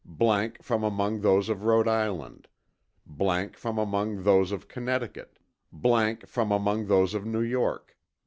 from 0.63 0.83
among 0.83 1.21
those 1.21 1.47
of 1.47 1.63
Rhode 1.63 1.87
Island. 1.87 2.47
from 3.55 3.77
among 3.77 4.23
those 4.23 4.51
of 4.51 4.67
Connecticut. 4.67 5.37
from 6.25 6.51
among 6.51 6.87
those 6.87 7.13
of 7.13 7.23
New 7.23 7.41
York. 7.43 7.95